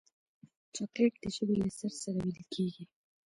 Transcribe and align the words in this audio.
چاکلېټ 0.75 1.13
د 1.23 1.25
ژبې 1.35 1.55
له 1.61 1.69
سر 1.77 1.91
سره 2.01 2.17
ویلې 2.23 2.45
کېږي. 2.53 2.83